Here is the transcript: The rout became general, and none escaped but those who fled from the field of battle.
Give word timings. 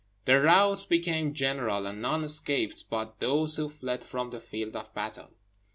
The 0.25 0.41
rout 0.41 0.87
became 0.89 1.31
general, 1.35 1.85
and 1.85 2.01
none 2.01 2.23
escaped 2.23 2.85
but 2.89 3.19
those 3.19 3.57
who 3.57 3.69
fled 3.69 4.03
from 4.03 4.31
the 4.31 4.39
field 4.39 4.75
of 4.75 4.91
battle. 4.95 5.29